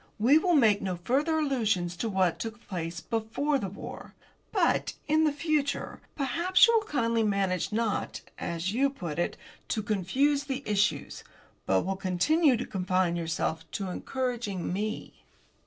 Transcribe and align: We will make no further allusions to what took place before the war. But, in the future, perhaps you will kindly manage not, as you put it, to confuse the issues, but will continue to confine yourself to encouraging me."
We 0.17 0.39
will 0.39 0.55
make 0.55 0.81
no 0.81 0.95
further 1.03 1.37
allusions 1.37 1.95
to 1.97 2.09
what 2.09 2.39
took 2.39 2.67
place 2.67 3.01
before 3.01 3.59
the 3.59 3.69
war. 3.69 4.15
But, 4.51 4.93
in 5.07 5.25
the 5.25 5.31
future, 5.31 6.01
perhaps 6.15 6.65
you 6.65 6.75
will 6.75 6.85
kindly 6.87 7.21
manage 7.21 7.71
not, 7.71 8.21
as 8.39 8.73
you 8.73 8.89
put 8.89 9.19
it, 9.19 9.37
to 9.67 9.83
confuse 9.83 10.45
the 10.45 10.63
issues, 10.65 11.23
but 11.67 11.85
will 11.85 11.95
continue 11.97 12.57
to 12.57 12.65
confine 12.65 13.15
yourself 13.15 13.63
to 13.73 13.89
encouraging 13.89 14.73
me." 14.73 15.21